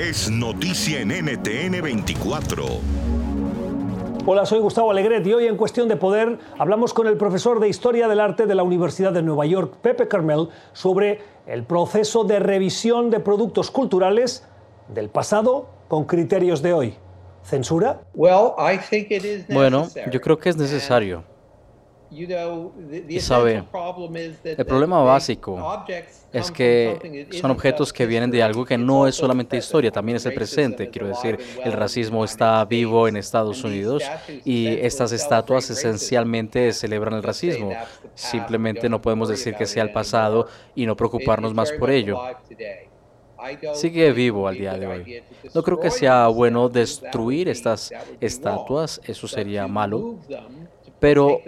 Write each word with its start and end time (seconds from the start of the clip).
es 0.00 0.30
noticia 0.30 1.00
en 1.00 1.08
NTN 1.08 1.82
24. 1.82 2.64
Hola, 4.24 4.46
soy 4.46 4.58
Gustavo 4.60 4.90
Alegret 4.90 5.26
y 5.26 5.34
hoy 5.34 5.46
en 5.46 5.58
Cuestión 5.58 5.88
de 5.88 5.96
Poder 5.96 6.38
hablamos 6.58 6.94
con 6.94 7.06
el 7.06 7.18
profesor 7.18 7.60
de 7.60 7.68
Historia 7.68 8.08
del 8.08 8.18
Arte 8.18 8.46
de 8.46 8.54
la 8.54 8.62
Universidad 8.62 9.12
de 9.12 9.20
Nueva 9.20 9.44
York, 9.44 9.74
Pepe 9.82 10.08
Carmel, 10.08 10.48
sobre 10.72 11.20
el 11.46 11.64
proceso 11.64 12.24
de 12.24 12.38
revisión 12.38 13.10
de 13.10 13.20
productos 13.20 13.70
culturales 13.70 14.46
del 14.88 15.10
pasado 15.10 15.68
con 15.88 16.06
criterios 16.06 16.62
de 16.62 16.72
hoy. 16.72 16.94
¿Censura? 17.42 18.00
Bueno, 19.50 19.86
yo 20.10 20.20
creo 20.22 20.38
que 20.38 20.48
es 20.48 20.56
necesario. 20.56 21.24
Y 22.10 23.20
sabe, 23.20 23.62
el 24.44 24.66
problema 24.66 25.00
básico 25.02 25.84
es 26.32 26.50
que 26.50 27.28
son 27.40 27.52
objetos 27.52 27.92
que 27.92 28.04
vienen 28.04 28.30
de 28.30 28.42
algo 28.42 28.64
que 28.64 28.76
no 28.76 29.06
es 29.06 29.14
solamente 29.14 29.56
historia, 29.56 29.92
también 29.92 30.16
es 30.16 30.26
el 30.26 30.34
presente. 30.34 30.90
Quiero 30.90 31.08
decir, 31.08 31.38
el 31.64 31.72
racismo 31.72 32.24
está 32.24 32.64
vivo 32.64 33.06
en 33.06 33.16
Estados 33.16 33.62
Unidos 33.62 34.02
y 34.44 34.66
estas 34.66 35.12
estatuas 35.12 35.70
esencialmente 35.70 36.72
celebran 36.72 37.14
el 37.14 37.22
racismo. 37.22 37.70
Simplemente 38.14 38.88
no 38.88 39.00
podemos 39.00 39.28
decir 39.28 39.54
que 39.54 39.66
sea 39.66 39.84
el 39.84 39.92
pasado 39.92 40.48
y 40.74 40.86
no 40.86 40.96
preocuparnos 40.96 41.54
más 41.54 41.70
por 41.72 41.90
ello. 41.90 42.20
Sigue 43.74 44.12
vivo 44.12 44.48
al 44.48 44.58
día 44.58 44.74
de 44.74 44.86
hoy. 44.86 45.22
No 45.54 45.62
creo 45.62 45.80
que 45.80 45.90
sea 45.90 46.26
bueno 46.26 46.68
destruir 46.68 47.48
estas 47.48 47.92
estatuas, 48.20 49.00
eso 49.04 49.28
sería 49.28 49.66
malo 49.66 50.18
pero 51.00 51.40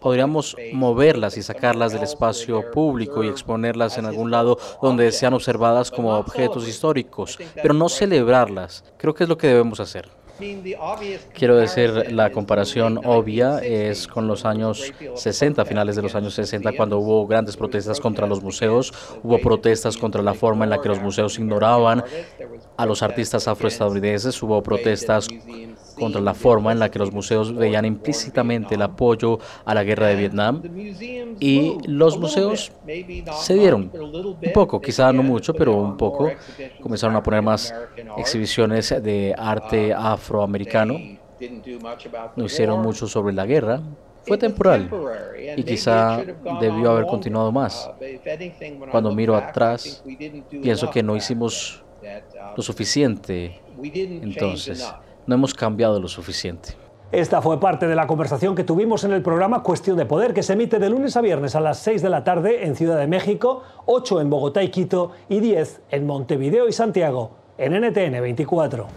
podríamos 0.00 0.56
moverlas 0.72 1.36
y 1.36 1.42
sacarlas 1.42 1.92
del 1.92 2.02
espacio 2.02 2.70
público 2.72 3.24
y 3.24 3.28
exponerlas 3.28 3.96
en 3.98 4.06
algún 4.06 4.30
lado 4.30 4.58
donde 4.82 5.10
sean 5.12 5.34
observadas 5.34 5.90
como 5.90 6.14
objetos 6.16 6.68
históricos, 6.68 7.38
pero 7.54 7.72
no 7.72 7.88
celebrarlas. 7.88 8.84
Creo 8.98 9.14
que 9.14 9.24
es 9.24 9.28
lo 9.28 9.38
que 9.38 9.46
debemos 9.46 9.80
hacer. 9.80 10.08
Quiero 11.32 11.56
decir, 11.56 12.12
la 12.12 12.32
comparación 12.32 13.00
obvia 13.04 13.58
es 13.58 14.08
con 14.08 14.26
los 14.26 14.44
años 14.44 14.92
60, 15.14 15.64
finales 15.64 15.94
de 15.94 16.02
los 16.02 16.14
años 16.16 16.34
60, 16.34 16.72
cuando 16.76 16.98
hubo 16.98 17.26
grandes 17.26 17.56
protestas 17.56 18.00
contra 18.00 18.26
los 18.26 18.42
museos, 18.42 18.92
hubo 19.22 19.38
protestas 19.38 19.96
contra 19.96 20.22
la 20.22 20.34
forma 20.34 20.64
en 20.64 20.70
la 20.70 20.80
que 20.80 20.88
los 20.88 21.00
museos 21.00 21.38
ignoraban 21.38 22.02
a 22.76 22.86
los 22.86 23.02
artistas 23.04 23.46
afroestadounidenses, 23.46 24.42
hubo 24.42 24.60
protestas 24.60 25.28
contra 25.98 26.20
la 26.20 26.34
forma 26.34 26.72
en 26.72 26.78
la 26.78 26.90
que 26.90 26.98
los 26.98 27.12
museos 27.12 27.54
veían 27.54 27.84
implícitamente 27.84 28.74
el 28.74 28.82
apoyo 28.82 29.38
a 29.64 29.74
la 29.74 29.84
guerra 29.84 30.08
de 30.08 30.16
Vietnam 30.16 30.62
y 31.40 31.76
los 31.86 32.18
museos 32.18 32.72
se 33.32 33.54
dieron 33.54 33.90
un 33.94 34.52
poco, 34.52 34.80
quizá 34.80 35.12
no 35.12 35.22
mucho, 35.22 35.54
pero 35.54 35.76
un 35.76 35.96
poco. 35.96 36.30
Comenzaron 36.80 37.16
a 37.16 37.22
poner 37.22 37.42
más 37.42 37.74
exhibiciones 38.16 38.94
de 39.02 39.34
arte 39.36 39.92
afroamericano. 39.92 40.94
No 42.36 42.44
hicieron 42.44 42.80
mucho 42.82 43.06
sobre 43.06 43.34
la 43.34 43.46
guerra. 43.46 43.80
Fue 44.26 44.38
temporal 44.38 44.88
y 45.56 45.62
quizá 45.64 46.22
debió 46.60 46.92
haber 46.92 47.06
continuado 47.06 47.52
más. 47.52 47.90
Cuando 48.90 49.14
miro 49.14 49.36
atrás, 49.36 50.02
pienso 50.50 50.90
que 50.90 51.02
no 51.02 51.14
hicimos 51.14 51.82
lo 52.56 52.62
suficiente 52.62 53.60
entonces 53.82 54.92
no 55.26 55.34
hemos 55.34 55.54
cambiado 55.54 56.00
lo 56.00 56.08
suficiente. 56.08 56.76
Esta 57.12 57.40
fue 57.40 57.60
parte 57.60 57.86
de 57.86 57.94
la 57.94 58.08
conversación 58.08 58.56
que 58.56 58.64
tuvimos 58.64 59.04
en 59.04 59.12
el 59.12 59.22
programa 59.22 59.62
Cuestión 59.62 59.96
de 59.96 60.04
Poder, 60.04 60.34
que 60.34 60.42
se 60.42 60.54
emite 60.54 60.80
de 60.80 60.90
lunes 60.90 61.16
a 61.16 61.20
viernes 61.20 61.54
a 61.54 61.60
las 61.60 61.78
6 61.78 62.02
de 62.02 62.10
la 62.10 62.24
tarde 62.24 62.66
en 62.66 62.74
Ciudad 62.74 62.98
de 62.98 63.06
México, 63.06 63.62
8 63.86 64.20
en 64.20 64.30
Bogotá 64.30 64.62
y 64.64 64.70
Quito 64.70 65.12
y 65.28 65.38
10 65.38 65.82
en 65.90 66.06
Montevideo 66.06 66.68
y 66.68 66.72
Santiago, 66.72 67.36
en 67.56 67.74
NTN 67.74 68.20
24. 68.20 68.88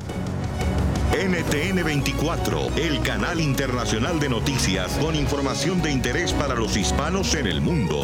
NTN 1.14 1.83
24, 1.83 2.59
el 2.78 3.02
canal 3.02 3.39
internacional 3.39 4.20
de 4.20 4.30
noticias 4.30 4.98
con 4.98 5.16
información 5.16 5.81
de 5.81 5.92
interés 5.92 6.33
para 6.33 6.55
los 6.55 6.76
hispanos 6.76 7.36
en 7.36 7.48
el 7.48 7.61
mundo. 7.61 7.99